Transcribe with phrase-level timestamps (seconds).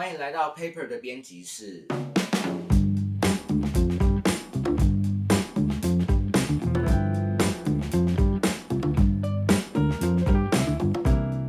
[0.00, 1.86] 欢迎来到 Paper 的编辑室。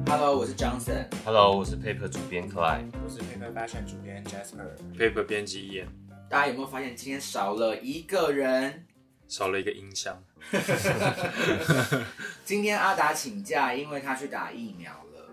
[0.05, 1.05] Hello，我是 Johnson。
[1.23, 2.91] Hello，我是 Paper 主编 Clyde。
[3.01, 4.67] 我是 Paper Fashion 主编 Jasper。
[4.97, 5.87] Paper 编辑一眼
[6.29, 8.85] 大家有没有发现今天少了一个人？
[9.29, 10.21] 少了一个音箱，
[12.43, 15.29] 今天阿达请假，因为他去打疫苗了。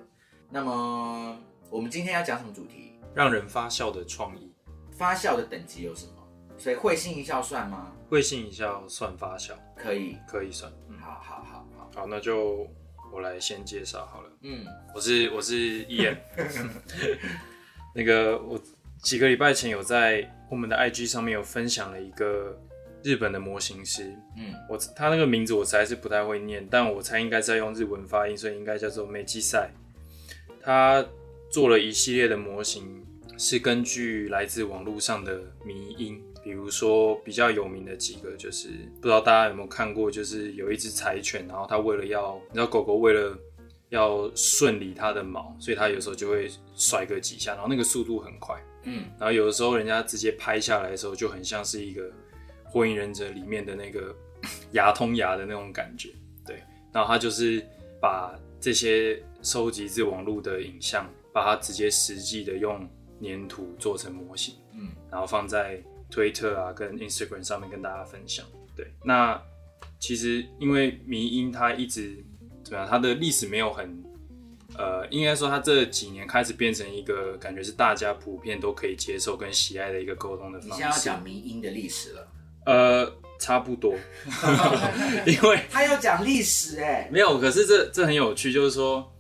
[0.51, 1.37] 那么
[1.69, 2.88] 我们今天要讲什么主题？
[3.15, 4.53] 让人发笑的创意。
[4.93, 6.13] 发笑的等级有什么？
[6.59, 7.93] 所以会心一笑算吗？
[8.11, 10.17] 会心一笑算发笑，可以。
[10.27, 10.73] 可以算。
[10.89, 11.91] 嗯，好好好好。
[11.95, 12.67] 好，那就
[13.13, 14.31] 我来先介绍好了。
[14.43, 16.21] 嗯，我是我是一眼。
[17.95, 18.61] 那个我
[19.03, 22.57] 几个礼拜前有在我们的 IG 上面有分享了一个
[23.03, 29.71] 日本的模型师，嗯，我他那个名字我实在是不太会念，但我猜应该在用日文发音，所以应该叫做美基赛。
[30.61, 31.05] 他
[31.51, 33.05] 做了一系列的模型，
[33.37, 38.69] 是根据来自网络上的迷因，比如说比较有名的几个，就是
[39.01, 43.37] 不知道大家有没有看过，就是有一只柴犬，然后它为了要，你知道狗狗为了
[43.91, 48.55] 要顺理它的毛，所以它有时候就会甩个几下，然后那个速度很快，
[48.85, 52.03] 嗯，然后有的时候人家直接拍下来的时候，就很像是一个
[52.65, 54.15] 《火影忍者》里面的那个
[54.73, 56.11] 牙通牙的那种感觉，
[56.47, 56.63] 对。
[56.93, 57.65] 然后他就是
[58.01, 61.09] 把这些收集自网络的影像，
[61.39, 62.89] 把它直接实际的用
[63.23, 68.45] 粘土做成模型，嗯，然后放在推特啊跟 Instagram 上面跟大家分享。
[68.77, 69.41] 对，那
[69.99, 72.25] 其实因为迷音它一直
[72.65, 74.03] 怎么样，它的历史没有很。
[74.77, 81.05] 呃，应该说，它这几年开始变成一个感觉是大家普遍都可以接受跟喜爱的一个沟通的方你现在要式。
[81.07, 82.29] 讲迷音的历史了。
[82.67, 83.97] 呃，差不多，
[85.27, 89.11] 因为他要讲历史哎、没有，可是这这很有趣，就是说，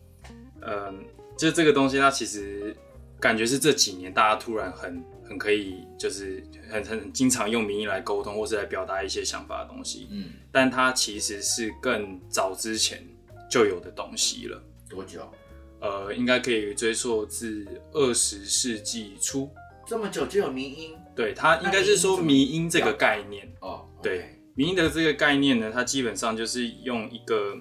[0.60, 1.02] 嗯、
[1.38, 2.76] 就这个东西，它其实
[3.20, 10.08] 感觉是这几年大家突然很很可以，就是很很很经常用民意来沟通，或是来表达一些想法的东西。
[10.10, 13.06] 嗯，但它其实是更早之前
[13.48, 14.62] 就有的东西了。
[14.88, 15.30] 多久？
[15.80, 19.48] 呃，应该可以追溯至二十世纪初。
[19.86, 23.48] 这么久就有迷音对，它应该是说迷音这个概念。
[23.60, 23.88] 哦。
[24.02, 27.56] 对，民音的这个概念呢，它基本上就是用一个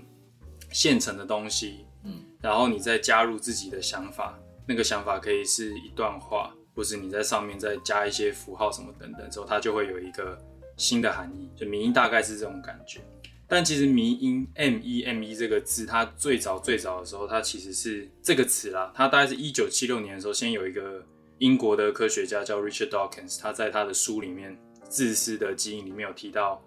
[0.72, 1.97] 现成的东西，嗯，
[2.42, 4.38] 然后你再加入自己的想法，
[4.68, 10.38] 那个想法可以是一段话，或是你在上面再加一些符号什么等等之后，它就会有一个
[10.76, 11.50] 新的含义。
[11.56, 13.02] 就迷音大概是这种感觉。
[13.50, 18.92] 但其实迷音 M E M E 这个字，它最早最早的时候，它其实是这个词啦。
[18.94, 21.02] 它大概是一九七六年的时候，先有一个
[21.38, 24.54] 英国的科学家叫 Richard Dawkins，他在他的书里面
[24.90, 26.62] 《自私的基因》里面有提到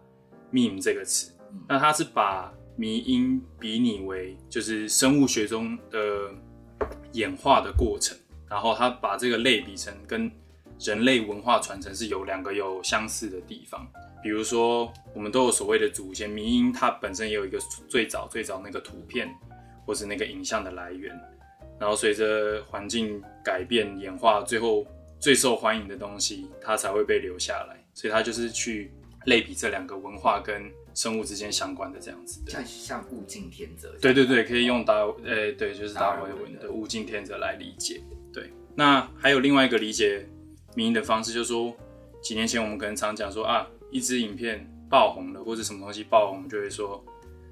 [0.51, 1.33] meme 这个词。
[1.69, 6.31] 那他是把迷因比拟为就是生物学中的
[7.13, 8.17] 演化的过程，
[8.49, 10.31] 然后他把这个类比成跟
[10.79, 13.87] 人类文化传承是有两个有相似的地方。
[14.23, 17.59] 比如说，我们都有所谓的祖先，迷因它本身也有一个
[17.89, 19.29] 最早最早那个图片
[19.87, 21.11] 或是那个影像的来源，
[21.79, 24.87] 然后随着环境改变演化，最后
[25.19, 28.93] 最受欢迎的东西它才会被留下来，所以它就是去
[29.25, 32.51] 类比这两个文化跟生物之间相关的这样子的。
[32.51, 33.95] 像像物竞天择。
[34.01, 38.01] 对对对，可以用达呃对，就是达尔文的物竞天择来理解。
[38.33, 40.29] 对，那还有另外一个理解
[40.75, 41.75] 民音的方式，就是说
[42.23, 47.05] 几年前我们可能常讲说啊，一支影片爆红了，或者什么东西爆红，我们就会说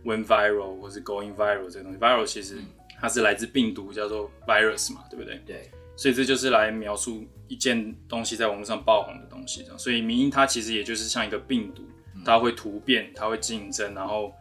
[0.04, 1.98] went viral 或是 going viral 这个东西。
[1.98, 2.58] viral 其实
[3.00, 5.40] 它是来自病毒，叫做 virus 嘛，对不对？
[5.46, 9.78] 对，所以这就是来描述一件东西在网络上爆红的东西，这样。
[9.78, 11.82] 所以民音它其实也就是像一个病毒，
[12.24, 14.32] 它会突变，它会竞争，然后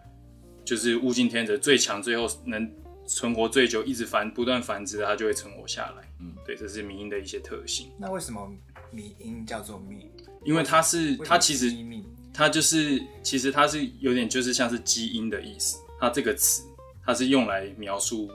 [0.65, 2.69] 就是物竞天择，最强最后能
[3.05, 6.03] 存活最久，一直繁不断繁殖的，它就会存活下来。
[6.19, 8.51] 嗯，对，这是迷音的一些特性，那为什么
[8.91, 10.09] 迷音叫做迷？
[10.43, 11.71] 因为它是它其实
[12.33, 16.63] 它就是其实它是有点就是像是基因的意思，它这个词
[17.05, 18.29] 它是用来描述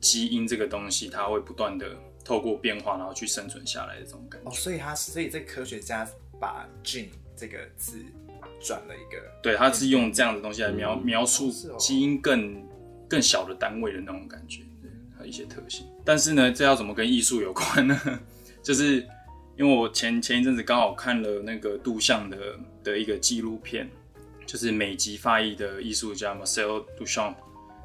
[0.00, 4.48] 基因这个东西，它会不断的透过变化，然后去生存下来的这种感觉。
[4.48, 6.08] 哦，所以它所以这科学家
[6.40, 7.98] 把 gene 这个字
[8.60, 12.66] 转了一个对，他是用这样的东西来描描述基因更
[13.08, 14.62] 更小的单位的那种感觉，
[15.18, 15.86] 对，一些特性。
[16.04, 18.00] 但是呢，这要怎么跟艺术有关呢？
[18.62, 19.06] 就是
[19.56, 22.36] 因为我前前一阵子刚好看了那个杜象的
[22.82, 23.88] 的一个纪录片，
[24.46, 27.34] 就是美籍发裔的艺术家 Marcel Duchamp，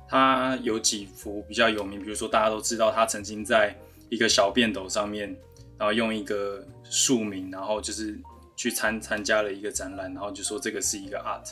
[0.09, 3.75] 他有几幅比较有名，比如说大家都知道他曾经在
[4.09, 5.35] 一个小便斗上面，
[5.77, 8.17] 然后用一个署名，然后就是
[8.55, 11.51] 去参参加了一个展览，然后就说这个是一个 art。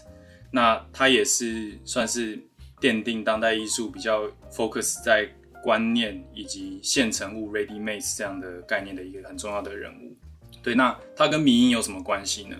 [0.52, 2.40] 那他也是算是
[2.80, 5.28] 奠定当代艺术比较 focus 在
[5.64, 10.16] 观念以及现成物 ready made 这样的概念的一个很重要的人物。
[10.62, 12.56] 对，那他跟迷因有什么关系呢？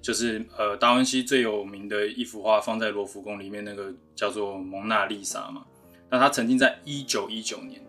[0.00, 5.64] 就是呃，达文西最有名的一幅画放在罗浮宫里面，那个叫做《蒙娜丽莎》嘛。
[6.08, 7.80] 那他曾经在一九一九年，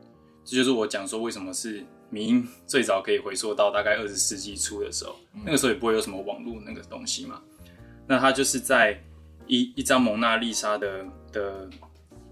[0.44, 5.16] 这就是我讲说为什么是迷因最早可以回溯到大概二十世纪初的时候，
[5.46, 7.42] 那个时候也不会有什么网络那个东西嘛。
[8.08, 9.00] 那他就是在
[9.48, 11.70] 一一张蒙娜丽莎的的，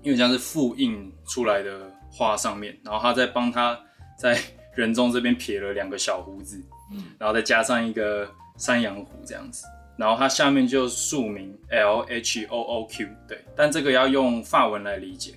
[0.02, 3.80] 因为像是复印出来的画上面，然后他在帮他
[4.20, 4.40] 在
[4.76, 8.28] 人中这边撇了两个小胡子，嗯，然后再加上一个
[8.58, 9.66] 山羊胡这样子，
[9.98, 15.34] 然后它下面就署名 L H O O Q，对，但这个要用法文来理解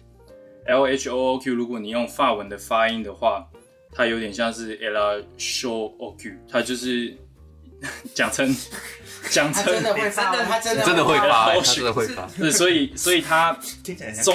[0.66, 3.46] ，L H O O Q，如果你用法文的发音的话，
[3.92, 7.16] 它有点像是 la show O Q，它就是
[8.14, 8.54] 讲成
[9.31, 12.26] 讲成真的会发，他真的真的会发、真的会发。
[12.38, 13.52] 对，所以所以它
[13.84, 14.34] 听起来中。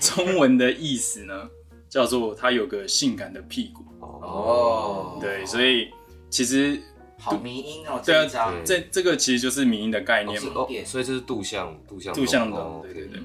[0.00, 1.48] 中文的意思呢，
[1.88, 3.84] 叫做它有个性感的屁股。
[4.00, 5.88] 哦，对，所以
[6.30, 6.80] 其实
[7.18, 8.26] 好迷音哦，对啊
[8.64, 10.52] 这这这个其实就是民音的概念嘛。
[10.54, 13.20] 哦，所以这是杜象，杜象，杜象的哦对对对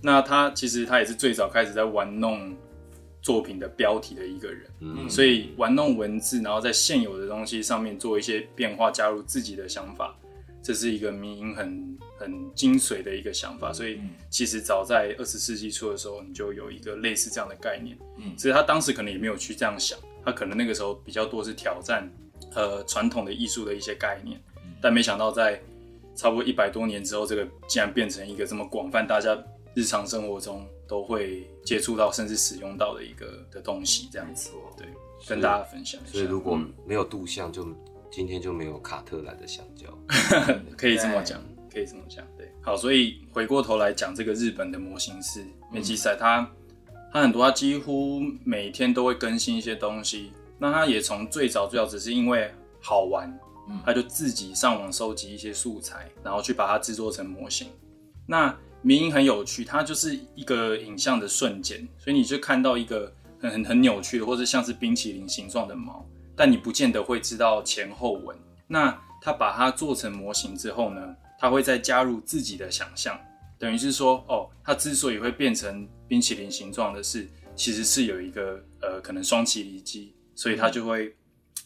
[0.00, 2.54] 那他其实他也是最早开始在玩弄
[3.24, 10.14] 作品的标题的一个人，嗯，所以玩弄文字，然后在现有的东西上面做一些变化，加入自己的想法，
[10.62, 13.72] 这是一个民营很很精髓的一个想法。
[13.72, 13.98] 所以
[14.28, 17.96] 其实早在二十世纪初的时候，你就有一个类似这样的概念。
[18.18, 18.36] 嗯。
[18.36, 22.06] 所以他当时可能也没有去这样想，他可能那个时候比较多是挑战
[22.54, 24.38] 呃传统的艺术的一些概念，
[24.82, 25.58] 但没想到在
[26.14, 29.34] 差不多一百多年之后，这个竟然变成一个这么广泛，大家
[29.74, 34.50] 日常生活中都会接触到甚至使用到的一个的东西，这样子。
[34.76, 34.86] 对，
[35.26, 36.12] 跟大家分享一下。
[36.12, 37.66] 所以如果没有杜象，就
[38.10, 39.86] 今天就没有卡特兰的香蕉。
[40.76, 41.42] 可以这么讲，
[41.72, 42.50] 可以这么讲，对。
[42.62, 46.48] 好，所以回过头来讲这个日本的模型是面基赛，他
[47.12, 50.32] 他很多，他几乎每天都会更新一些东西。
[50.58, 52.50] 那他也从最早最早只是因为
[52.80, 53.32] 好玩，
[53.84, 57.68] 他就自己上网收集一些素材，然后去把它制作成模型。
[58.26, 63.10] 那民音很有趣，它就是一个影像的瞬间，所以你就看到一个
[63.40, 66.04] 很很很扭曲的，或者像是冰淇淋形状的毛，
[66.36, 68.36] 但你不见得会知道前后文。
[68.66, 73.18] 那他把它做成模型之后呢，他会再加入自己的想象，
[73.58, 77.26] 等于是说，哦，它之所以会变成冰淇淋形状的是，
[77.56, 81.14] 其实是有一个呃可能双麒麟机，所以他就会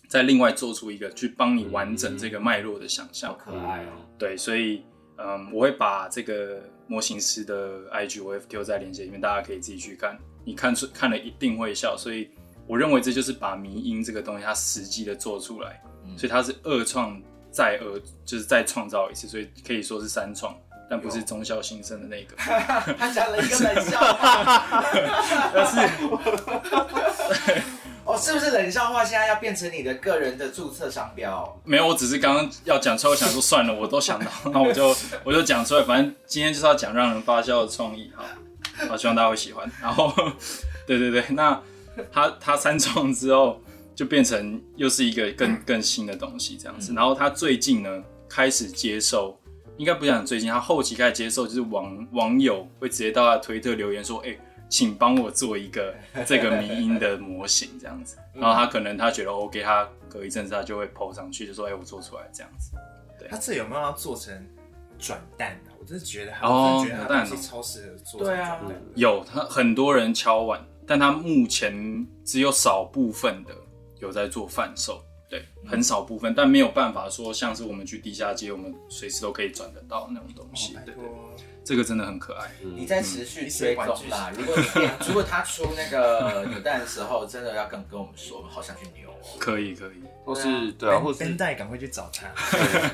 [0.07, 3.33] 再另外做出一个去帮你完整这个脉络的想象。
[3.33, 3.89] 好可爱哦。
[4.17, 4.85] 对，所以
[5.19, 10.17] 嗯，我会把这个模型师的 IG 我会丢在链接里面，大家可以自己去看。
[10.45, 12.31] 你看出看了一定会笑，所以
[12.67, 15.83] 我认为这就是把迷音这个东西它实际的做出来，
[16.17, 17.21] 所以它是二创
[17.51, 20.57] 再二，就是再创造一次，所以可以说是三创。
[20.91, 22.35] 但不是中校新生的那个，
[22.97, 24.83] 他讲了一个冷笑话，
[25.53, 25.77] 但是
[28.09, 31.61] 哦，是不是冷笑话现在要变成你的个人的注册商标？
[31.63, 38.25] 没有，我只是刚刚要讲出来，我想说算了，我都想到， 那我就我就讲出来，反正今天就是要讲让人发笑的创意，哈，
[38.89, 39.71] 好，希望大家会喜欢。
[39.83, 40.11] 然后，
[40.89, 41.61] 对对对，那
[42.11, 43.61] 他他三创之后，
[43.95, 46.95] 就变成又是一个更更新的东西这样子。
[46.95, 49.39] 然后他最近呢，开始接受，
[49.77, 54.35] 应该不讲最近，他后期开始接受，就是网网友会直接到他的推特留言说，哎、
[54.69, 55.95] 请帮我做一个
[56.27, 58.17] 这个迷音的模型这样子。
[58.35, 62.73] 然后他可能他觉得 OK，他隔一阵子他就会 PO 上去，就说，哎、我做出来这样子。
[63.29, 64.33] 他这有没有要做成
[64.99, 65.75] 转蛋啊？
[65.81, 68.83] 我真的觉得，哦我真的觉得他有蛋哦东西超适合做成对啊转蛋。
[68.95, 73.53] 有他很多人敲碗，但他目前只有少部分的
[73.99, 81.05] 有在做贩售，对，很少部分，但没有办法说像是我们去地下街，我们随时都可以转得到那种东西，对对，
[81.69, 82.51] 这个真的很可爱。
[82.63, 84.33] 你在持续追踪啦。
[84.35, 89.37] 如果你变，如果他出那个扭蛋的时候，真的要跟跟我们说，我们好想去扭哦。
[89.39, 92.27] 可以可以，或是对啊，或是奔带赶快去找他。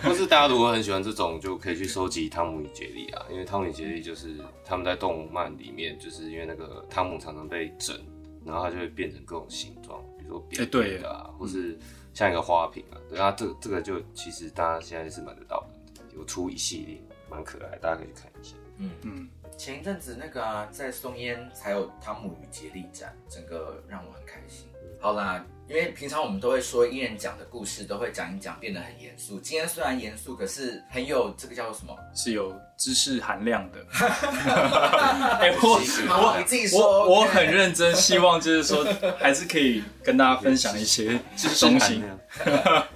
[0.02, 7.97] 或是大家如果很喜欢这种，就可以去收集汤姆与杰利啊，因为汤姆与杰利就是他们在动漫里面，就是因为那个汤姆常常被整，
[8.45, 11.78] 然后他就会变成各种形状，比如说扁哎对扁的啊，或是
[12.12, 15.64] 像一个花瓶啊，对啊，这个这个就其实大家现在是买得到
[15.95, 17.00] 的，有出一系列，
[17.31, 18.57] 蛮可爱，大家可以去看一下。
[18.78, 24.69] 嗯，前一阵子那个啊、在松烟才有汤姆与杰利展，整个让我很开心。
[25.00, 29.38] 好啦，因为平常我们都会说艺人讲的故事都会讲一讲，变得很严肃。
[29.38, 31.95] 今天虽然严肃，可是很有这个叫做什么？
[32.14, 33.85] 是有知识含量的。
[33.93, 35.78] 哎、我
[36.09, 36.81] 我，你自己说。
[36.81, 38.83] 我我很认真，希望就是说
[39.19, 41.21] 还是可以跟大家分享一些
[41.61, 42.02] 东西。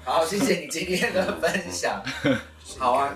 [0.03, 2.03] 好，谢谢你今天的分享。
[2.79, 3.15] 好啊，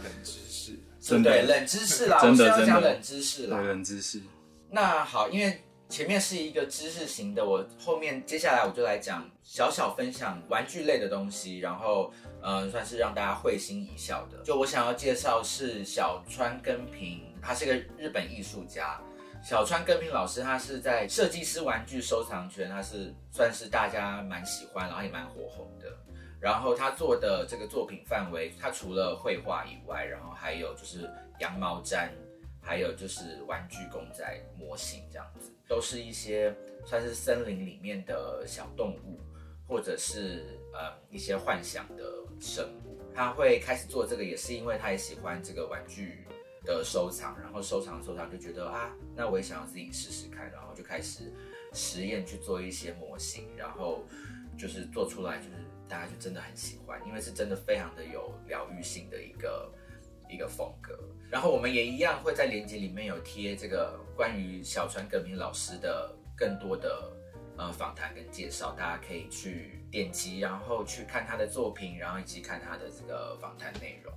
[1.03, 3.67] 真的对冷知识啦，真的我是要讲冷知识啦对。
[3.67, 4.23] 冷知识，
[4.71, 14.39] 那好，因为前面是一个知识型的，我后面接下来我就来讲小小分享玩具类的东西，然后呃算是让大家会心一笑的。
[14.45, 19.01] 就我想要介绍是小川根平，他是个日本艺术家。
[19.45, 25.89] 小川根平老师，他是在设计师玩具收藏圈，他是算是大家蛮喜欢，然后也蛮火红的。
[26.43, 31.09] 然后他做的这个作品范围，他除了绘画以外，然后还有就是
[31.39, 32.09] 羊毛毡，
[32.61, 34.25] 还有就是玩具公仔
[34.59, 36.53] 模型这样子，都是一些
[36.85, 39.21] 算是森林里面的小动物，
[39.69, 42.03] 或者是呃一些幻想的
[42.41, 43.01] 生物。
[43.15, 46.27] 他会开始做这个，也是因为他也喜欢这个玩具
[46.65, 51.33] 的收藏，然后收藏收藏就觉得啊，那我也想要自己试试看，然后就开始
[51.73, 54.03] 实验去做一些模型，然后
[54.59, 55.62] 就是做出来就是
[55.93, 59.71] 大家就真的很喜欢，因为是真的非常的有疗愈性的一个
[60.27, 60.99] 一个风格。
[61.31, 67.13] 然后我们也一样会在链接里面有贴这个关于小川革命老师的更多的
[67.59, 74.11] 呃访谈跟介绍，大家可以去点击，然后去看他的作品，然后以及看他的这个访谈内容。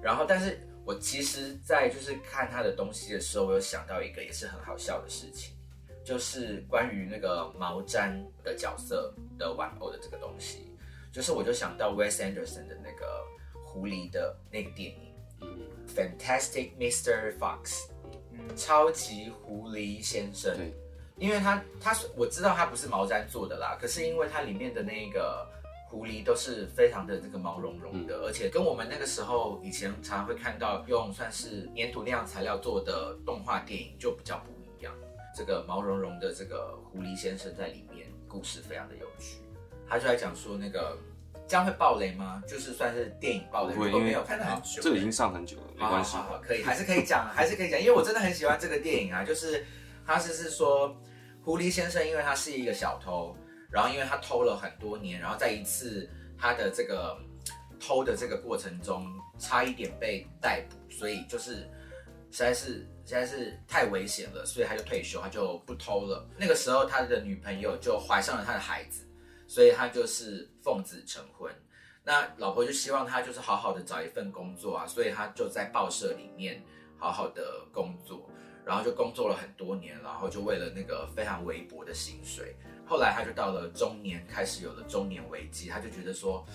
[0.00, 5.56] 然后，但是我其实，在就是看他的东西的时候，我有想到一个也是很好笑的事情，
[6.04, 10.67] 就是关于那个毛毡的角色的玩偶的这个东西，
[11.18, 13.24] 就是我就想到 Wes Anderson 的那个
[13.66, 15.12] 狐狸的那个电影
[15.88, 17.36] ，Fantastic Mr.
[17.36, 17.88] Fox，
[18.56, 20.56] 超级狐狸先生。
[20.56, 20.72] 对，
[21.16, 25.44] 因为它它是我知道它不是毛毡做的啦，可是因为它里面的那个
[25.90, 34.94] 狐狸都是非常的这个毛茸茸的，而且跟我们那个时候以前常常会看到用算是粘土那样材料做的动画电影就比较不一样。
[35.36, 39.40] 这个毛茸茸的这个狐狸先生在里面故事非常的有趣，
[39.88, 40.96] 他就在讲说那个
[41.48, 42.42] 这样会爆雷吗？
[42.46, 46.24] 就是算是电影爆雷，没有看到很久这个已经上很久了，没关系好。
[46.24, 49.24] 好好，可以， 还是可以讲，还是可以讲，因为我真的很喜欢这个电影啊。
[49.24, 49.64] 就是
[50.06, 50.94] 他是是说，
[51.42, 53.34] 狐狸先生，因为他是一个小偷，
[53.72, 57.16] 然后因为他偷了很多年，然后在一次他的这个
[57.80, 59.06] 偷的这个过程中，
[59.38, 61.54] 差一点被逮捕，所以就是
[62.30, 62.66] 实在是
[63.06, 66.28] 实在是太危险了，所以他就退休，他就不偷了。
[66.36, 69.07] 那个时候他的女朋友就怀上了他的孩子，
[69.48, 71.52] 所以他就是奉子成婚。
[72.04, 76.62] 那老婆就希望他就是好好的找一份工作啊，所以他就在报社里面
[76.96, 78.30] 好好的工作，
[78.64, 82.54] 然后就工作了很多年，然后就为了那个非常微薄的薪水，
[82.86, 86.46] 后来他就到了中年，开始有了中年危机，他就觉得说，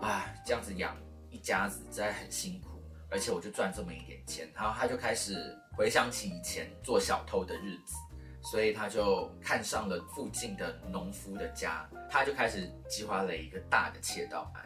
[0.00, 0.96] 啊，这样子养
[1.30, 7.94] 一家子真的很辛苦，而且我就赚这么一点钱，然后他就开始回想起以前做小偷的日子。
[8.50, 14.64] 所以他就看上了附近的农夫的家，他就开始计划了一个大的窃盗案，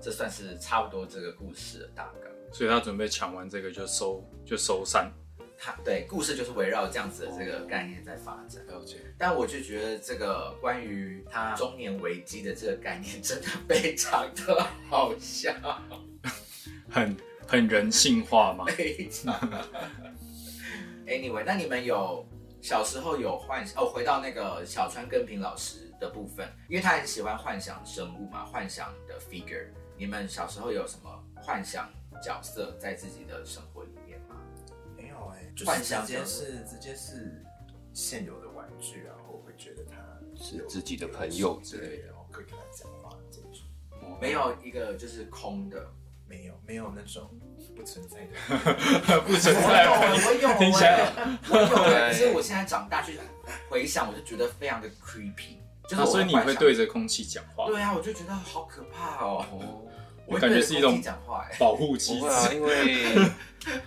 [0.00, 2.30] 这算是差不多这个故事的大纲。
[2.52, 5.10] 所以他准备抢完这个就收就收山。
[5.56, 8.64] 他对故事就是围绕这样子的这个概念在发展。
[8.66, 8.98] 了解。
[9.16, 15.54] 但我就觉得这个关于他中年危机的这个概念真的非常的好笑，
[16.90, 17.16] 很
[17.46, 18.66] 很人性化嘛。
[18.76, 19.32] 非常。
[21.06, 22.26] Anyway，那你们有
[22.64, 23.84] 小时候有幻想哦？
[23.84, 29.68] 回到那个小川根平老师的部分，因为他很喜欢幻想生物嘛，幻想的 figure。
[29.98, 31.92] 你们小时候有什么幻想
[32.22, 34.36] 角色在自己的生活里面吗？
[34.96, 37.44] 没有哎、就是幻想直接是直接是
[37.92, 39.96] 现有的玩具，然后会觉得他
[40.34, 44.18] 是自己的朋友之类的之类的，然后可以跟他讲话这种。
[44.18, 45.86] 没有一个就是空的，
[46.26, 47.28] 没有没有那种
[47.76, 49.84] 不存在的， 不存我在。
[49.84, 51.12] 有，我有，听起来
[51.50, 53.18] 我有，可是我现在长大去
[53.68, 59.44] 回想，我就觉得非常的 creepy，就是所以你会对着空气讲话，对啊，我就觉得好可怕哦。
[59.52, 59.82] 哦，
[60.26, 61.00] 我感觉是一种。
[61.58, 62.54] 保护机不会啊，制。
[62.56, 63.14] 因为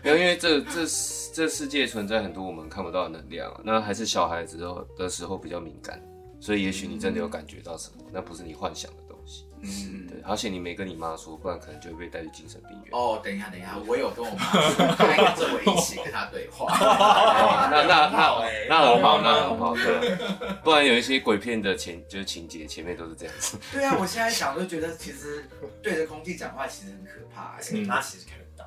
[0.04, 0.86] 没有，因为这这
[1.34, 3.62] 这世界存在很多我们看不到的能量啊。
[3.64, 6.02] 那还是小孩子的的时候比较敏感，
[6.40, 9.46] 所以也许你真的有感觉到什么，那不是你幻想的东西。
[9.60, 12.90] 嗯，对，而且你没跟你妈说，不然可能就会被带去精神病院。
[12.92, 16.68] 哦，等一下，等一下，我有跟我妈说，她还跟着我一起跟她对话。
[17.72, 20.16] 那那 那那很好，那很好， 对。
[20.64, 23.58] 不然有一些鬼片的前就是情节前面都是这样子。
[23.72, 25.50] 对啊，我现在想就觉得，其实
[25.82, 27.62] 对着空气讲话其实很可怕哎。
[27.72, 28.64] 你妈其实看得到，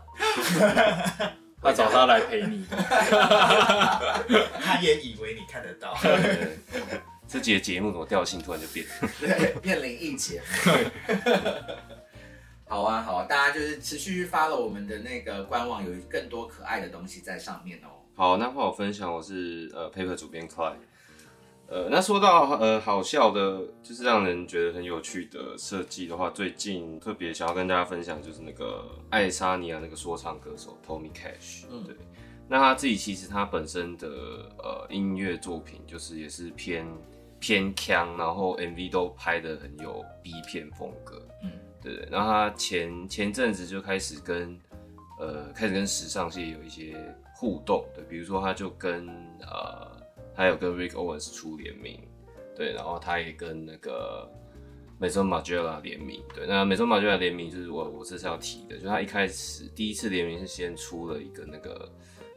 [1.62, 2.66] 他找他来陪你，
[4.60, 5.96] 他也以为你看得到。
[7.30, 9.08] 这节节目怎么调性突然就变了？
[9.20, 10.80] 对，变灵异节目。
[12.66, 18.02] 好啊，好啊，大家就是持续发了我们的那个官网，有更多可爱的东西在上面哦。
[18.16, 20.74] 好，那换我分享，我是呃 Paper 主编 Clyde。
[21.68, 31.66] 呃，那说到呃好笑的，就是让人觉得很有趣的设计的话，最近特别想要跟大家分享，就是那个爱沙尼亚那个说唱歌手 Tommy Cash。
[31.70, 31.94] 嗯对，
[32.48, 34.08] 那他自己其实他本身的
[34.58, 36.84] 呃音乐作品就是也是偏
[37.40, 41.50] 偏腔，然后 MV 都拍的很有 B 片风格，嗯，
[41.82, 42.06] 对对。
[42.10, 44.56] 然后他前前阵子就开始跟
[45.18, 46.94] 呃开始跟时尚界有一些
[47.34, 49.08] 互动，对，比如说他就跟
[49.40, 49.90] 呃
[50.34, 51.98] 他有跟 Rick Owens 出联名，
[52.54, 54.30] 对，然后他也跟那个
[54.98, 61.90] 美洲马 g 拉联名，对，那美洲马 g 拉联名就是我我这是要提的，就是他一开始第一次联名是先出了一个那个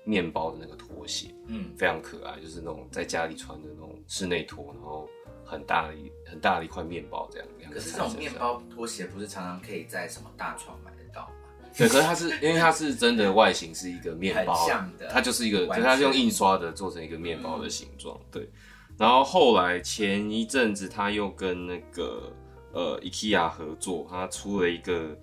[0.04, 5.08] 面包的那个拖鞋，嗯，非常可爱，就是那种在家里穿的那种室内拖，然后
[5.46, 7.48] 很大的一很大的一块面包这样。
[7.72, 11.34] 可是这种面包拖鞋不是常常可以在什么大床买得到吗？
[11.76, 18.48] 对，可是它是因为它是真的外形是一个面包，很像的它就是一个，就是它是用印刷的做成一个面包的形状，对。
[18.96, 22.32] 然后后来前一阵子他又跟那个
[22.74, 25.18] 呃 IKEA 合作，他出了一个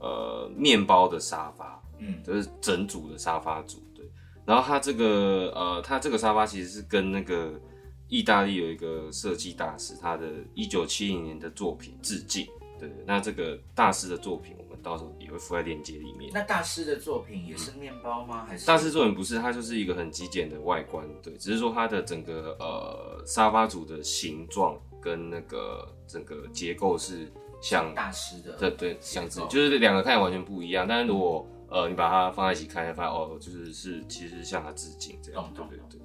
[0.00, 3.93] 呃面包的沙发，嗯，就是整组的沙发组，对。
[4.46, 7.52] 然后它这个呃，它这个沙发其实是跟那个
[8.08, 12.46] 意大利有一个设计大师，他的一九七零年的作品致敬。
[12.78, 16.30] 对，那这个大师的作品，我们到时候也会附在链接里面。
[16.34, 18.44] 那大师的作品也是面包吗？
[18.46, 27.32] 还是大师作品不是，它就是一个很极简的外观，对，只是说它的整个呃沙发组的形状跟那个整个结构是
[27.62, 28.52] 像大师的？
[28.58, 35.98] 对对，像就是两个看起来完全不一样，但是如果呃你把它放在一起看，发现哦，就是是其实向他致敬这样，对对对。
[35.98, 36.00] 对。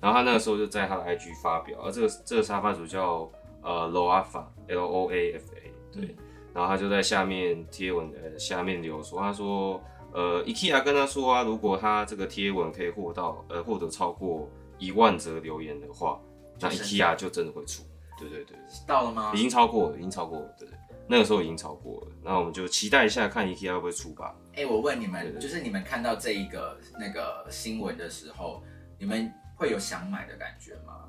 [0.00, 3.28] 然后他那个时候就在他的 IG 发表，而这个这个沙发主叫
[3.62, 6.16] 呃 Loafa L O A F A，对，嗯。
[6.54, 9.80] 然后他就在下面贴文呃下面留说，他说
[10.12, 14.48] 呃 IKEA 跟他说啊，如果他这个贴文可以获到呃获得超过
[14.78, 16.20] 一万则留言的话，
[16.60, 17.82] 那 IKEA 就真的会出，
[18.18, 18.56] 对对对。
[18.86, 19.32] 到了吗？
[19.34, 19.38] 已？
[19.38, 20.68] 经超过了，已经超过了，对，
[21.08, 24.36] 那个时候已经炒过了，那我们就期待一下，看 IKEA 会不会出吧。
[24.54, 28.62] 哎、我问你对们，对就是你们看到这一个那个新闻的时候，
[28.98, 31.08] 你们会有想买的感觉吗？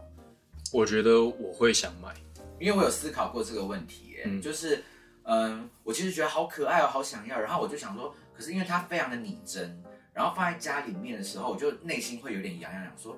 [0.71, 2.13] 我觉得我会想买，
[2.59, 4.83] 因为我有思考过这个问题、哎、嗯就是，
[5.23, 9.83] 嗯，我其实觉得好可爱哦，好想要，然后我就想说，可是因为它非常的拟真，
[10.13, 13.17] 然后放在家里面的时候，我就内心会有点痒痒痒，说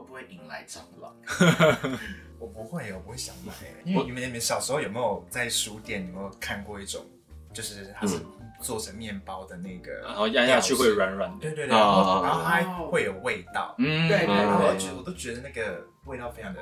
[0.00, 1.14] 会不会引来蟑螂？
[2.38, 3.52] 我不会，我不会想买，
[3.84, 7.04] 因为你们你们小时候有没有在书店有没有看过一种，
[7.52, 8.18] 就是它是
[8.60, 11.38] 做成面包的那个，然后压下去会软软的。
[11.40, 16.60] 对对对，然后哦然后它会有味道，嗯，对对我对我都觉得那个味道非常的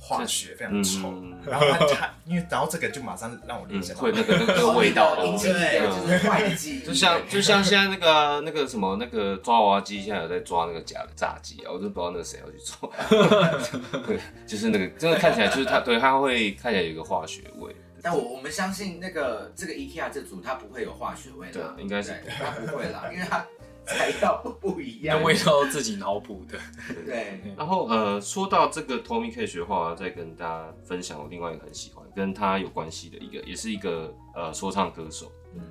[0.00, 1.10] 化学，非常的臭。
[1.10, 12.92] 嗯然后它它因为然后这个就马上让我联嗯，想到会那个那个味道哦引起一个就是坏的记忆，就像就像现在那个那个什么那个抓娃娃机，现在有在抓那个假的炸鸡啊，我就不知道那个谁要去做，
[14.06, 23.44] 对，就是那个真的看起来就是它，对，它会看起来有一个化学味，但我我们相信那个这个 IKEA 这组它不会有化学味啦，对应该是它不会啦，因为它
[23.90, 26.58] 材料不一样，那味道自己脑补的。
[27.04, 35.62] 对， 然后呃，说到这个 Tommy Cash 的话，我要再跟大家分享我另外一个很喜欢，跟他有关系的一个，也是一个呃说唱歌手，嗯。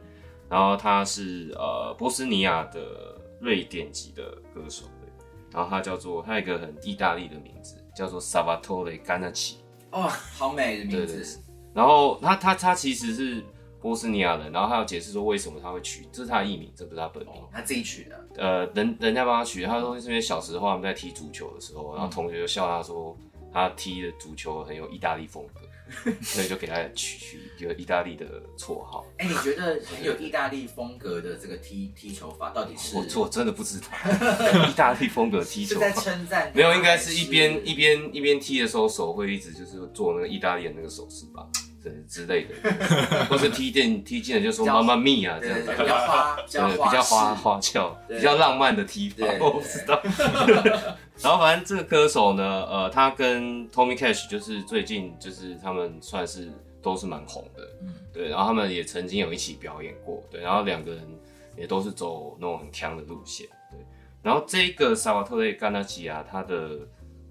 [0.49, 5.09] 然后他是呃波斯尼亚的瑞典籍的歌手，对，
[5.53, 9.57] 然后他叫做他有一个很意大利的名字，叫做 Salvatore Ganacci，
[9.91, 11.39] 哦，好美的名对对字，
[11.71, 13.43] 然后他他他其实是
[13.81, 17.33] 波斯尼亚人，然后他要解释说为什么他会取，这是他的艺名，这不是他本名。
[17.33, 23.17] 哦，他自己取的，呃，人人家帮他取，他说是因为小时候他们在踢足球的时候，然后同学就笑他说
[23.53, 28.25] 他踢的足球很有意大利风格， 所以就给他取取一个意大利的
[28.57, 29.05] 绰号。
[29.17, 33.87] 哎，你觉得很有意大利风格的这个踢踢球法到底是我我真的不知道
[34.67, 35.89] 意大利风格踢球法。
[35.91, 36.55] 称赞他？
[36.55, 41.68] 没有，应该是一还边一边一边踢的时候，手会一直就是做那个意大利的那个手势吧，对
[42.07, 42.55] 之类的，
[43.29, 45.71] 或是踢进踢进了就说妈妈咪啊这样子。
[45.71, 50.01] 比较花，比较对，比较花花俏，比较浪漫的踢法，我不知道。
[51.21, 56.49] 然后反正这个歌手呢，呃，他跟 Tommy Cash 就是最近就是他们算是
[56.81, 57.93] 都是蛮红的，嗯。
[58.13, 61.03] 对，然后他们也曾经有一起表演过，对，然后两个人
[61.57, 63.79] 也都是走那种很强的路线，对。
[64.21, 66.71] 然后这个萨瓦特雷甘纳基啊，他的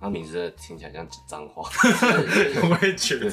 [0.01, 1.63] 他名字听起来像脏话，
[2.71, 3.31] 我也觉得，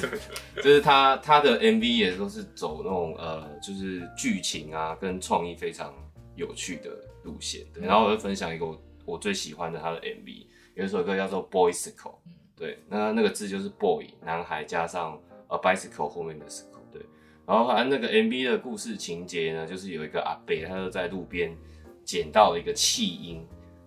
[0.56, 5.94] 就是他他的 MV 也都是走那种呃，就是剧情啊跟创意非常
[6.34, 6.90] 有趣的
[7.24, 7.64] 路线。
[7.72, 12.16] 对，然后我就分享一个我我最喜欢的他的 MV，有一首歌叫做 Boysicle，
[12.56, 17.00] 对，那那个字就是 boy 男孩加上呃 bicycle 后面的 sicle，对。
[17.46, 21.56] 然后反正那个 MV 的故事情节呢，就是有一个阿伯，他就在路边
[22.04, 23.46] 捡到了一个弃婴，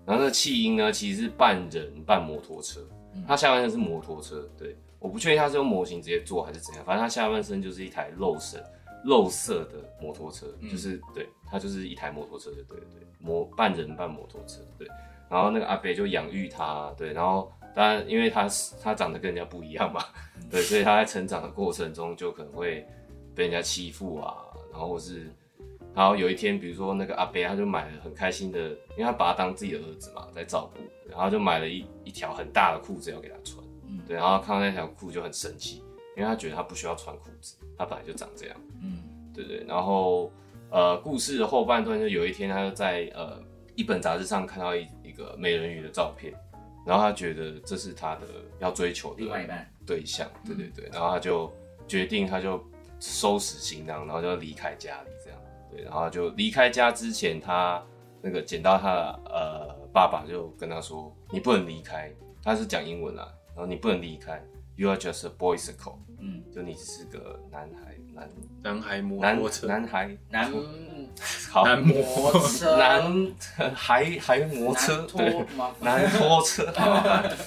[0.09, 2.81] 然后那个弃婴呢，其实是半人半摩托车，
[3.27, 8.59] 他下半身是摩托车，对，我不确定他是用模型直接做还是怎样，反正他下半身就是一台肉身，
[9.05, 14.87] 肉色的摩托车，嗯就是对，它就是一台摩托车，就对对，摩半人半摩托车，对。
[15.29, 20.03] 然后那个阿北就养育他，对，然后当然因为他是他长得跟人家不一样嘛，
[20.49, 22.83] 对，所以他在成长的过程中就可能会
[23.35, 24.33] 被人家欺负啊，
[24.71, 25.31] 然后或是，
[25.95, 28.60] 然后有一天比如说那个阿伯他就买了很开心的，
[28.95, 33.99] 因为他把他当自己的儿子嘛，在照顾，然后就买了一一条很大的裤子要给他穿，嗯。
[34.08, 35.84] 对，然后看到那条裤就很生气，
[36.15, 38.56] 因为他觉得他不需要穿裤子，他本来就长这样。
[38.82, 38.99] 嗯。
[39.34, 40.32] 对对，然后
[40.69, 43.41] 呃，故事的后半段就有一天，他就在呃
[43.75, 46.34] 一本杂志上看到一一个美人鱼的照片，
[46.86, 48.28] 然后他觉得这是他的
[48.60, 49.67] 要追求的另外一半。
[49.86, 51.52] 对象，对对对，然后他就
[51.88, 52.63] 决定他就
[52.99, 55.10] 收拾行囊，然后就离开家里
[55.71, 57.84] 对，然后就离开家之前，他
[58.21, 62.12] 那个捡到他的呃爸爸就跟他说，你不能离开，
[62.43, 64.43] 他是讲英文啦，然后你不能离开
[64.75, 68.29] ，You are just a boysicle，嗯，就你只是个男孩男。
[68.62, 70.51] 男孩摩车，男孩男
[71.49, 71.63] 好。
[71.63, 72.01] 男摩
[72.32, 75.75] 托车，男孩还摩车对男拖？
[75.79, 76.71] 男拖车，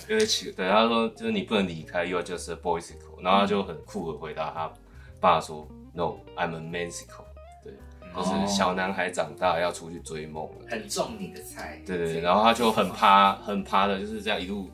[0.07, 4.73] 对不起，对他说就是你不能离开，You are just a boysicle，然后他就很酷的回答他
[5.21, 7.32] 爸说，No，I'm a mansicle，对，
[8.15, 11.81] 就是小男孩长大要出去追梦了，很中你的菜。
[11.87, 14.71] 对对对，然后他就很趴很趴的，就是这样一路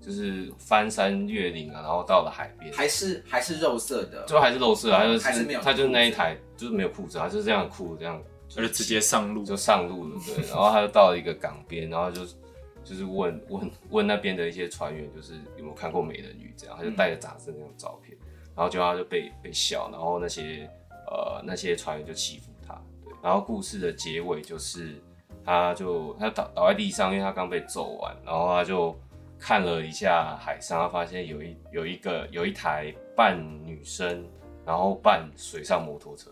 [0.00, 8.20] 就是翻山越岭啊，然后到了海边，还是还是肉色的，最后还是肉色啊，他就是还是没有他就是那一台就是没有裤子，他就是这样酷这样。
[8.52, 12.26] 他就直接上路，就上路了，对， 然后他就到了一个港边，然后就
[12.82, 18.18] 就是问问问那边的一些船员，就是有没有看过美人鱼这样，他就带着杂志那种照片，
[18.56, 20.68] 然后就他就被被笑，然后那些
[21.06, 22.50] 呃那些船员就欺负
[23.22, 25.02] 然后故事的结尾就是
[25.44, 28.98] 他就他倒倒在地上，因为他刚被揍完，然后他就
[29.38, 34.26] 看了一下海上，他发现有一有一个有一台半女生，
[34.64, 36.30] 然后半水上摩托车。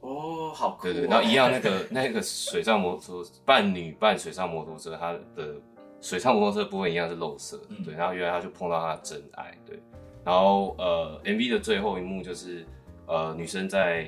[0.00, 0.92] 哦，好酷哦。
[0.92, 5.54] 对对，然后一样那个那个水上摩托半女半水上摩托车，它的
[6.00, 9.80] 水上摩托车部分一样是肉色，嗯对，然后原来他就碰到他的真爱，对，
[10.24, 12.64] 然后呃 MV 的最后一幕就是
[13.06, 14.06] 呃女生在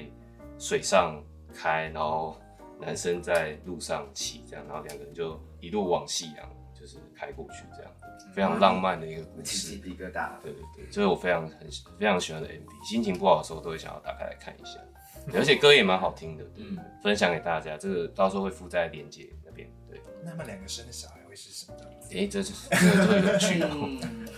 [0.59, 1.21] 水上
[1.55, 2.37] 开，然后
[2.81, 7.93] 男生在路上骑，这样，然后两个人就一路往夕阳就是开过去，这样
[8.33, 9.83] 非常浪漫的一个故起鸡事。
[9.83, 10.31] 皮疙瘩。
[10.43, 14.79] 对对对，这是我非常很非常喜欢的 MV，心情不好的时候都会想要打开来看一下，
[15.35, 19.69] 而且歌也蛮好听的，对嗯分享给大家，这个到时候会附在链接那边。
[19.89, 21.09] 对，那么两个生的小
[21.39, 22.15] 是什么样子？
[22.15, 23.69] 诶，这就是这个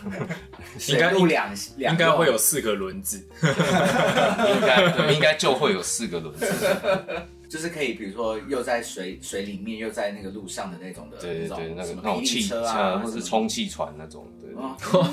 [0.89, 6.47] 应该两两应该会有四个轮子， 应该对，应该就会有四个轮子。
[7.51, 14.55] 就是可以，比如说又在水水里面，又在那个路上的那种的，对对对，那个那种汽车啊，或是充气船那种，对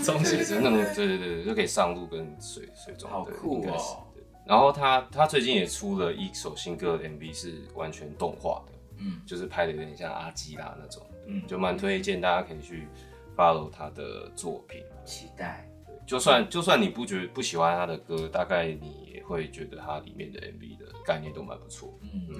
[0.03, 4.03] 充气船，那种对对对，就可以上路跟水水中，好酷哦。
[4.13, 4.23] 对。
[4.45, 9.19] 然后他他最近也出了一首新歌的 MV，是完全动画的，嗯。
[9.25, 12.87] 就是拍的有点像阿基拉那种，嗯，就蛮推荐大家可以去
[13.35, 14.83] follow 他的作品。
[15.05, 15.69] 期待。
[16.05, 21.99] 就算就算你不觉得不喜欢他的歌，大概你也会觉得他里面的 MV 的概念都蛮不错。
[22.01, 22.39] 嗯嗯，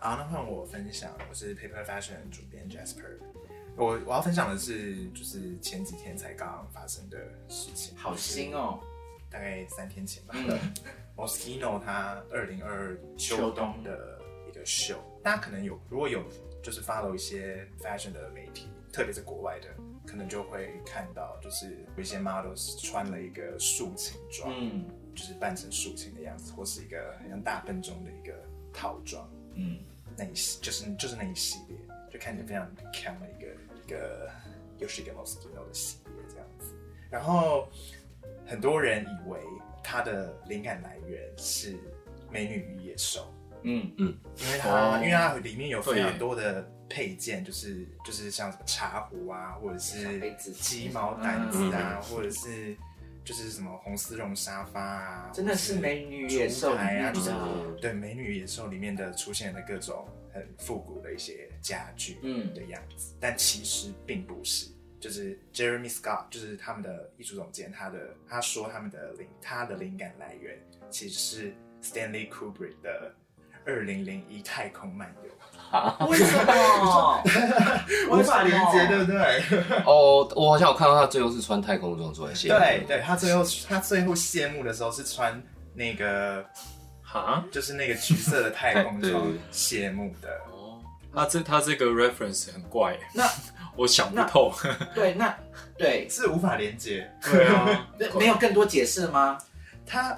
[0.00, 3.18] 好，那换我分享，我是 Paper Fashion 的主编 Jasper。
[3.76, 8.80] 我我要分享的是，就是前几天才刚刚发生的事情，好新哦。
[9.28, 10.34] 大概三天前吧。
[10.36, 10.58] 嗯
[11.16, 16.24] Moschino 他二零二二秋冬的一个秀，大家可能有如果有
[16.64, 19.68] 就是 follow 一些 fashion 的媒体，特别是国外的，
[20.06, 28.34] 可能就会看到就是有一些 models 穿了一个竖琴装，嗯就是扮成竖琴的样子，或是一个很像大笨钟的一个
[28.72, 29.78] 套装，嗯，
[30.16, 31.76] 那一系就是就是那一系列，
[32.10, 33.48] 就看起来非常强的一个
[33.84, 34.30] 一个
[34.78, 36.74] 又是一个 Moschino 的系列这样子。
[37.10, 37.68] 然后
[38.46, 39.38] 很多人以为
[39.82, 41.74] 它的灵感来源是
[42.30, 43.32] 《美女与野兽
[43.64, 43.92] 嗯。
[43.98, 44.98] 嗯》，因为它、哦。
[44.98, 52.76] 因为它里面有非常多的配件，就是就是像什么茶壶啊，或者小是杯子鸡毛掸子啊，或者是。
[53.24, 62.52] 就是什么红丝绒沙发啊，真的是美女与野兽啊，就是的对《美女与野兽》里面的出现的各种很复古的一些家具嗯。
[62.52, 64.70] 的样子，但其实并不是。
[65.00, 70.58] 就是 Jeremy Scott，就是他们的艺术总监，他的他说他们的灵他的灵感来源
[70.90, 73.14] 其实是 Stanley Kubrick 的
[73.66, 75.30] 《二零零一太空漫游》，
[76.06, 77.22] 为什么？
[78.10, 79.42] 无法连接，对不对？
[79.86, 82.58] 哦，我好像有看到他最后是穿太空装出来谢幕。
[82.58, 85.42] 对对，他最后他最后谢幕的时候是穿
[85.74, 86.44] 那个
[87.02, 90.28] 哈，就是那个橘色的太空装对谢幕的。
[90.52, 90.78] 哦，
[91.12, 93.28] 那这他这个 reference 很怪，那
[93.76, 94.52] 我想不透。
[94.94, 95.34] 对，那
[95.76, 97.10] 对，是无法连接。
[97.22, 99.38] 对啊， 对没有更多解释吗？
[99.86, 100.16] 他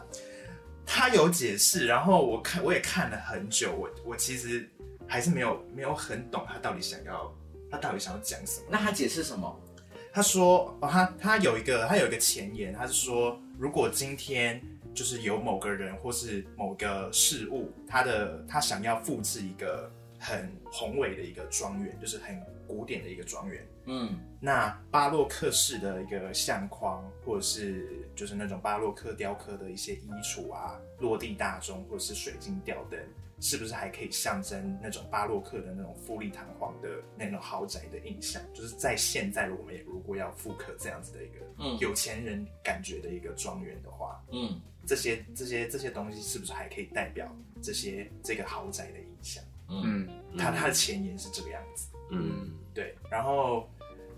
[0.87, 4.67] 他有解释，然后我看我也看了很久，我我其实
[5.07, 7.35] 还是没有没有很懂他到底想要
[7.71, 8.67] 他到底想要讲什么。
[8.71, 9.61] 那他解释什么？
[10.13, 14.63] 他说，哦，他他有一个他有一个前言，他是说，如果今天
[14.95, 33.01] 就是有某个人或是某个事物，他的他想要复制一个很宏伟的一个庄园，就是很古典的一个庄园，嗯那巴洛克式的一个相框，或者是就是那种巴洛克雕刻的一些衣橱啊、落地大钟或者是水晶吊灯，
[33.41, 38.41] 是不是还可以象征那种巴洛克的那种富丽堂皇的那种豪宅的印象？
[38.53, 49.43] 就是在现在，我们也如果要复刻这样子的一个嗯有钱人感觉的一个庄园的话，嗯这些这些这些东西是不是还可以代表这些这个豪宅的印象？
[49.69, 51.89] 嗯嗯它它的前言是这个样子。
[52.11, 53.69] 嗯对，然后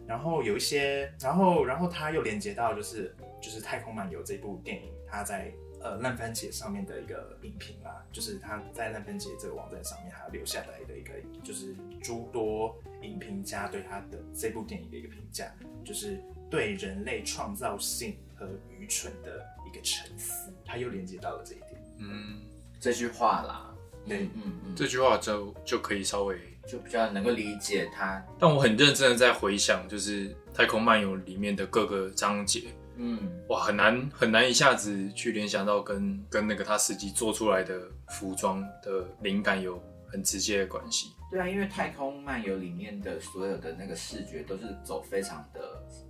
[0.08, 11.12] 然后有一些，然后然后他又连接到就是就是《太空漫游》这部电影，他在呃烂番茄上面的一个影评啦，就是他在烂番茄这个网站上面还留下来的一个，
[11.44, 15.52] 就是诸多影评家对他的这部电影的一个评价，
[15.84, 16.18] 就是
[16.50, 21.80] 对人类创造性和愚蠢的一个沉思，他又连接到了这一点。
[21.98, 22.40] 嗯，
[22.80, 23.74] 这句话啦，
[24.08, 32.64] 对嗯嗯嗯，这句话就就可以稍微，就比较能够理解他，但我很认真的在回想，就是《太空漫游》里面的各个章节，
[32.96, 33.18] 嗯
[33.48, 41.12] 哇，很难很难一下子去联想到跟跟那个他实际做出来的服装的灵感有很直接的关系。
[41.30, 45.60] 对啊，因为《太空漫游》里面的所有的那个视觉都是走非常的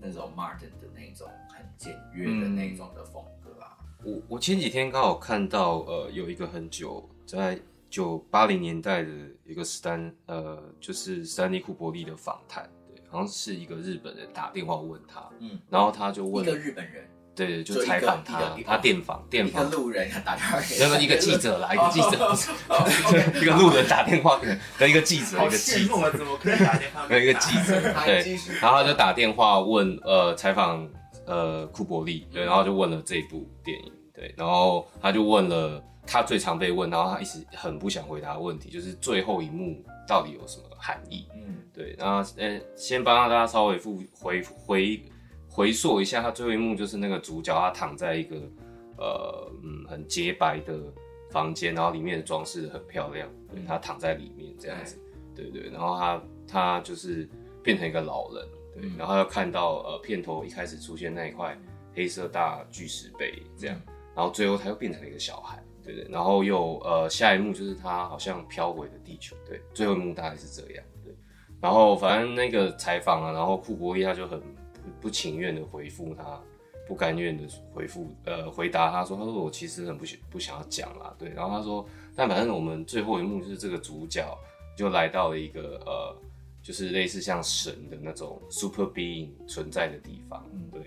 [0.00, 3.76] 那种 Martin 的那种很简约的那种的风格啊。
[4.04, 7.58] 我我前几天刚好看到，呃，有一个很久在
[7.90, 9.10] 九八零年代的
[9.44, 22.24] 一个史丹，呃，就是史丹利库伯利的访谈，对，好像是一个日本人打电话问他，嗯，然后他就问，一个日本人，对，就采访他他电访电一个访，路人打电话给那个一个记者啦，一个记者，
[22.68, 24.48] 哦一个路人打电话给
[24.78, 26.10] 跟一个记者，好一个记者！
[26.10, 30.86] 怎么可以打电话跟一个记者，对，然后他就打电话问呃采访
[31.26, 41.28] 呃库伯利，嗯对，然后就问了这部电影，对，然后他就问了他最常被问，然后他一直很不想回答的问题，就是最后一幕到底有什么含义？
[41.34, 41.56] 嗯。
[41.74, 45.02] 对，然后呃先帮大家稍微复回回
[45.48, 48.36] 回溯一下，他最后一幕就是那个主角他躺在一个
[48.96, 50.76] 呃嗯很洁白的
[51.30, 53.28] 房间，然后里面的装饰很漂亮，
[53.66, 54.98] 他躺在里面这样子，
[55.36, 55.50] 对。
[55.50, 57.28] 对，然后他他就是
[57.62, 58.96] 变成一个老人，对，嗯。
[58.98, 61.56] 然后又看到呃片头一开始出现那一块
[61.94, 63.80] 黑色大巨石碑这样，
[64.16, 65.62] 然后最后他又变成了一个小孩，
[65.94, 71.14] 对对，然后又呃下一幕就是他好像飘回了地球，对，最后一幕大概是这样，对，
[71.60, 74.46] 然后反正那个采访啊，然后库伯利他就很不
[75.02, 76.40] 不情愿的回复他。
[76.86, 84.26] 不甘愿的回复，呃，回答他说，他说我其实很不想不想要讲啦，对，然后他说，但反正我们最后一幕就是这个主角
[84.74, 86.16] 就来到了一个呃，
[86.62, 90.80] 就是类似像神的那种 super being 存在的地方，对，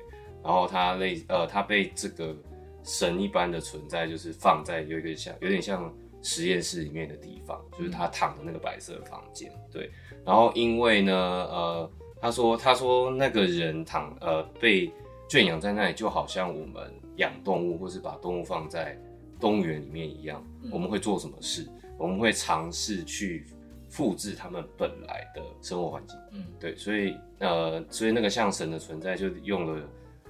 [0.44, 2.36] 然后他类呃，他被这个
[2.84, 9.90] 神一般的存在就是放在有一个像有点像实验室里面的地方，就是他躺的那个白色的房间，对，
[10.26, 11.92] 然后因为呢，呃，
[12.22, 14.92] 他说他说那个人躺呃被
[15.28, 18.98] 圈养在那里，就好像我们养动物或是把动物放在
[19.40, 21.68] 动物园里面一样，我们会做什么事？
[21.98, 23.46] 我们会尝试去
[23.90, 26.18] 复制他们本来的生活环境。
[26.32, 29.82] 嗯对，所以呃，所以那个像神的存在，就用了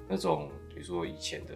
[0.08, 1.54] 那种比如说以前的，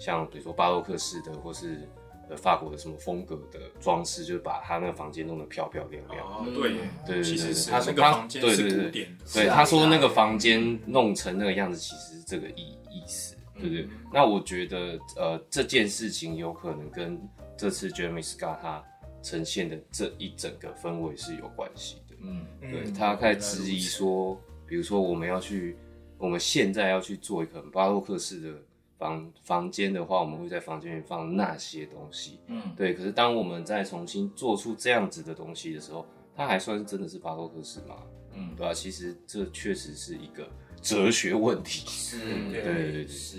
[0.00, 1.86] 像比如说巴洛克式的，或是
[2.28, 6.26] 呃法国的什么风格的装饰，就是把他那个房间弄得漂漂亮亮。
[6.26, 13.88] 哦，对，对对对其实是他说他那个房间是对对对古典的，对，他说那个房间弄成那个样子，其实是这个意意思，对不对？
[14.12, 17.20] 那我觉得呃这件事情有可能跟
[17.56, 18.82] 这次 Jeremy Scott 他
[19.22, 22.16] 呈现的这一整个氛围是有关系的。
[22.22, 25.76] 嗯对他开始质疑说，比如说我们要去，
[26.16, 28.48] 我们现在要去做一个很巴洛克式的
[29.00, 32.38] 房房间的话，我们会在房间里放那些东西。
[32.46, 37.96] 嗯，对，可是当我们再重新做出这样子的东西的时候，它还算是真的是巴洛克式吗？
[38.32, 40.48] 嗯对吧、其实这确实是一个
[40.80, 41.88] 哲学问题。
[41.88, 42.18] 是，
[42.52, 43.38] 对对对对是，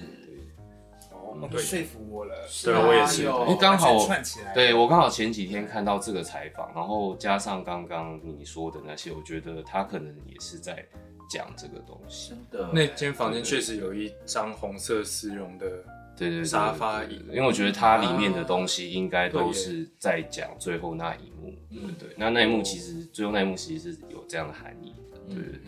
[1.11, 2.35] 哦，对说服我了。
[2.61, 4.53] 对我也是有因为刚好串起来。
[4.53, 10.85] 对我刚好前几天看到这个采访，然后加上刚刚你说的那些，我觉得他可能也是在
[11.31, 12.33] 讲这个东西。
[12.51, 15.69] 真的，那间房间确实有一张红色丝绒的，
[16.17, 21.95] 对对对，沙发椅因为我觉得它里面的东西应该都是在讲最后那一幕，对嗯。
[21.97, 22.15] 对对。
[22.17, 25.61] 那那一幕其实最后那一幕其实是有这样的含义的，对对对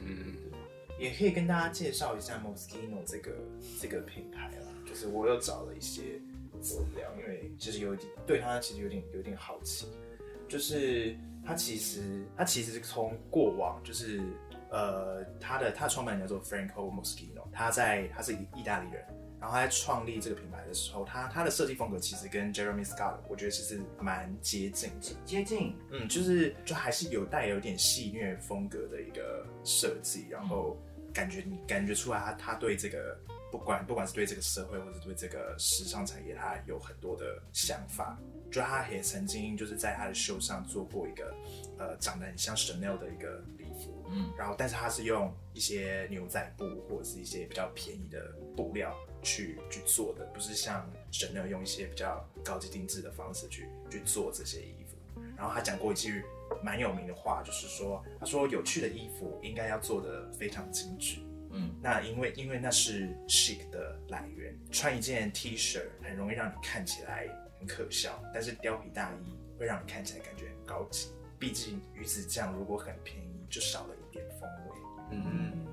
[0.99, 3.31] 也可以跟大家介绍一下 Moschino 这个
[3.81, 6.01] 这个品牌啦，就是我又找了一些
[6.61, 9.87] 资料，因为其实有点对他其实有点有点好奇，
[10.47, 14.21] 就是他其实他其实从过往就是
[14.73, 19.01] 呃他的他的创办人叫做 Franco Moschino，他在他是意大利人。
[19.39, 25.13] 然后他在创立这个品牌的时候，他他的设计风格其实跟 Jeremy Scott 我觉得其实蛮接近的。
[25.25, 30.77] 接近，嗯，就是就还是有带有点戏谑风格的一个设计，然后
[31.13, 33.19] 感觉你感觉出来他他对这个
[33.51, 38.17] 不管不管是对这个社会或者对这个时尚产业，他有很多的想法。
[38.49, 41.35] 就他也曾经就是在他的秀上做过一个
[41.79, 43.43] 呃长得很像 Chanel 的一个
[44.13, 48.95] 嗯，然后但是他是用一些牛仔布或者是一些比较便宜的布料。
[49.25, 54.97] 去去做的，不是像 Chanel 用一些比较高级定制的方式去去做这些衣服。
[55.37, 56.25] 然后他讲过一句
[56.61, 61.21] 蛮有名的话，就是说，他说有趣的衣服应该要做的非常精致。
[61.51, 64.53] 嗯，那因为因为那是 chic 的来源。
[64.73, 71.13] 穿一件 T 恤很容易让你看起来很可笑，但是貂皮大衣会让你看起来感觉很高级。
[71.39, 74.02] 毕竟鱼子酱如果很便宜，就少了一点
[74.43, 75.17] 风味。
[75.17, 75.67] 嗯。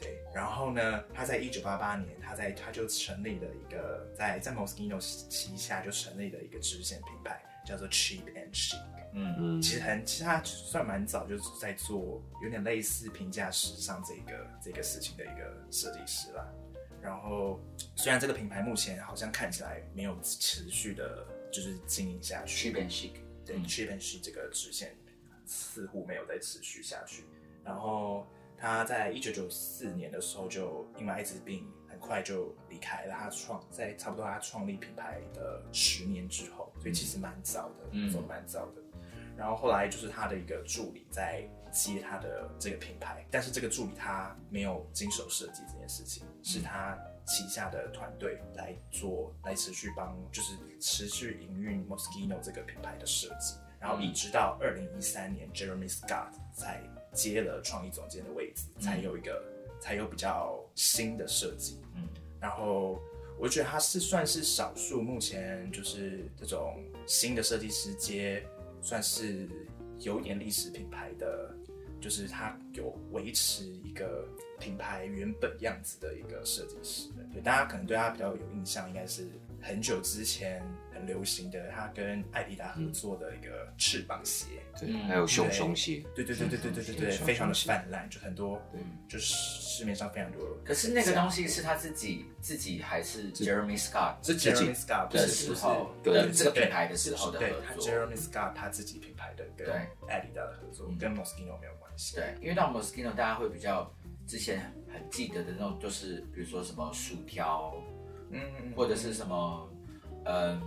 [0.00, 8.78] 对然后呢，他在一九八八年，他在他就成立了一个在在 Moschino 旗下就成立了一个支线品牌，叫做 Cheap and Chic。
[9.14, 16.46] 嗯嗯，其实很其实他算蛮早就是在做有点类似平价时尚这个这个事情的一个设计师啦。
[17.02, 17.58] 然后
[17.96, 23.12] 虽然这个品牌目前好像看起来没有持续的就是经营下去，Cheap and Chic
[23.44, 24.94] 对 Cheap and Chic 这个支线
[25.46, 27.24] 似乎没有再持续下去。
[27.68, 28.26] 然后。
[28.60, 33.14] 他在一九九四年的时候就因为艾滋病很快就离开了。
[33.16, 38.82] 他创在差不多他创立品牌的十年之后，所以其实蛮早的，走蛮早的。
[39.36, 53.54] 然后后来就是他的一个助理在接他的这个品牌，但是这个助理他没有经手设计这件事情，是他旗下的团队来做，来持续帮，就是持续营运 Moschino 这个品牌的设计。
[53.78, 56.82] 然后一直到二零一三年，Jeremy Scott 才。
[57.12, 59.42] 接了创意总监的位置，才有一个
[59.80, 61.80] 才有比较新的设计。
[61.96, 62.08] 嗯，
[62.40, 63.00] 然后
[63.38, 68.44] 我觉得他是算是少数目前就是这种新的设计师接，
[68.82, 69.48] 算是
[70.00, 71.54] 有点历史品牌的，
[72.00, 77.08] 就是他有维持一个品牌原本样子的一个设计师。
[77.32, 79.28] 对，大家可能对他比较有印象，应该是。
[79.60, 80.62] 很久之前
[80.98, 84.46] 很流行的，他跟艾迪达合作的一个翅膀鞋，
[84.78, 90.40] 对，还有熊熊鞋，对对对对对对对对，非常的泛滥，就很多，对，就是市面上非常多。
[90.64, 94.16] 可是那个东西是他自己自己还是 Jeremy Scott？
[94.26, 99.68] 是 Jeremy Scott 的时候的这个品牌的时候的合作，Jeremy Scott 他自己品牌的跟
[100.08, 102.16] 艾迪达的合作，跟 Moschino 没有关系。
[102.16, 103.88] 对，因为到 Moschino 大家会比较
[104.26, 104.60] 之前
[104.92, 107.74] 很记得的那种，就是比如说什么薯条。
[108.30, 108.42] 嗯，
[108.76, 109.66] 或者是什么，
[110.26, 110.60] 嗯，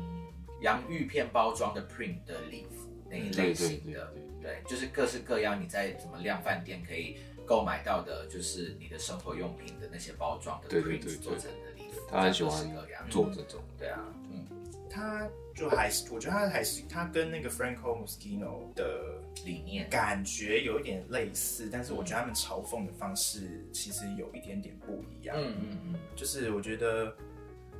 [0.61, 12.63] 洋芋片包装的 print 的礼服那一类型的，对，就是各式各样你在什么量饭店可以购买到的，就是你的生活用品的那些包装的 print 做成的礼服，他很喜欢
[13.09, 13.99] 做这种，对啊，
[14.31, 14.45] 嗯，
[14.89, 19.89] 他就还是，我觉得他还是他跟那个 Franco Moschino 的理念。
[19.89, 27.13] 感觉有一点类似，但是我觉得他们嘲讽的方式其实有一点点不一样，嗯嗯嗯，就是我觉得。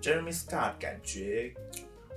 [0.01, 1.53] Jeremy Scott 感觉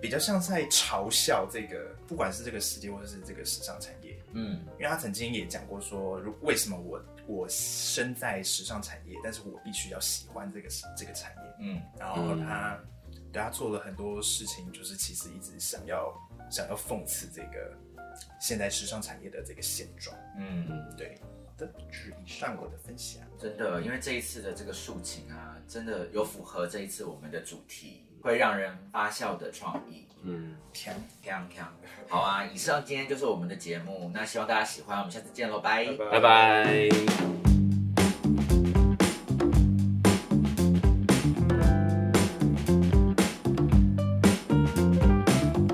[0.05, 12.79] 比较像在嘲笑这个，不管是这个世界或者是这个时尚产业，嗯，因为他曾经也讲过说，如为什么我我身在时尚产业，但是我必须要喜欢这个这个产业，嗯，然后他
[13.33, 16.13] 对他做了很多事情，就是其实一直想要
[16.51, 17.75] 想要讽刺这个
[18.39, 21.19] 现在时尚产业的这个现状，嗯，对。
[21.57, 23.23] 的，是以上我的分享。
[23.39, 30.07] 真的，因为这一次的这个抒情啊，真的有符合这一次我们的主题，会让人发笑的创意。
[30.23, 31.67] 嗯，锵锵锵，
[32.09, 32.43] 好啊！
[32.43, 36.89] 以上今天就是我们的节目，那希望大家喜欢，我们下次见喽，拜拜拜。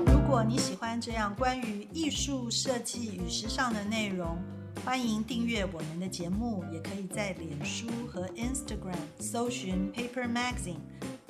[0.07, 4.37] 如果你喜欢这样关于艺术设计与时尚的内容。
[4.83, 10.79] 欢迎订阅我们的节目，也可以在脸书和 Instagram 搜寻 Paper Magazine，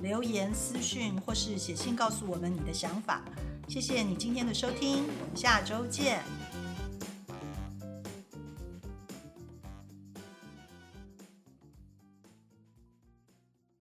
[0.01, 3.21] 留言私讯或是写信告诉我们你的想法。
[3.67, 6.21] 谢谢你今天的收听，我们下周见。